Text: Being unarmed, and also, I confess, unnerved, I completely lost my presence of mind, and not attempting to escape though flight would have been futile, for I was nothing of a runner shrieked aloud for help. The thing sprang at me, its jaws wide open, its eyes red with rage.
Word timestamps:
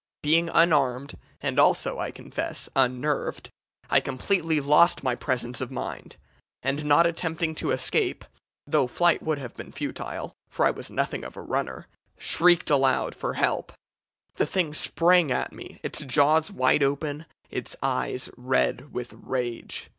Being 0.23 0.49
unarmed, 0.51 1.15
and 1.41 1.59
also, 1.59 1.99
I 1.99 2.09
confess, 2.09 2.67
unnerved, 2.75 3.51
I 3.87 3.99
completely 3.99 4.59
lost 4.59 5.03
my 5.03 5.13
presence 5.13 5.61
of 5.61 5.69
mind, 5.69 6.15
and 6.63 6.83
not 6.85 7.05
attempting 7.05 7.53
to 7.61 7.69
escape 7.69 8.25
though 8.65 8.87
flight 8.87 9.21
would 9.21 9.37
have 9.37 9.53
been 9.55 9.71
futile, 9.71 10.33
for 10.49 10.65
I 10.65 10.71
was 10.71 10.89
nothing 10.89 11.23
of 11.23 11.37
a 11.37 11.41
runner 11.43 11.85
shrieked 12.17 12.71
aloud 12.71 13.13
for 13.13 13.35
help. 13.35 13.73
The 14.37 14.47
thing 14.47 14.73
sprang 14.73 15.29
at 15.31 15.53
me, 15.53 15.79
its 15.83 15.99
jaws 16.01 16.49
wide 16.51 16.81
open, 16.81 17.27
its 17.51 17.75
eyes 17.83 18.27
red 18.35 18.91
with 18.91 19.13
rage. 19.13 19.87